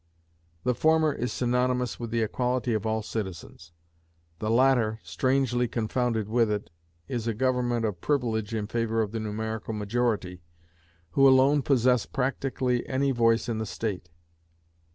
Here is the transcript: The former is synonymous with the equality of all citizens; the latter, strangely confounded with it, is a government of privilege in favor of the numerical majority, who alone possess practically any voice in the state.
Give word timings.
The 0.63 0.73
former 0.73 1.13
is 1.13 1.31
synonymous 1.31 1.99
with 1.99 2.09
the 2.09 2.23
equality 2.23 2.73
of 2.73 2.87
all 2.87 3.03
citizens; 3.03 3.71
the 4.39 4.49
latter, 4.49 4.99
strangely 5.03 5.67
confounded 5.67 6.27
with 6.27 6.49
it, 6.49 6.71
is 7.07 7.27
a 7.27 7.35
government 7.35 7.85
of 7.85 8.01
privilege 8.01 8.51
in 8.51 8.65
favor 8.65 9.03
of 9.03 9.11
the 9.11 9.19
numerical 9.19 9.75
majority, 9.75 10.41
who 11.11 11.27
alone 11.27 11.61
possess 11.61 12.07
practically 12.07 12.83
any 12.89 13.11
voice 13.11 13.47
in 13.47 13.59
the 13.59 13.65
state. 13.67 14.09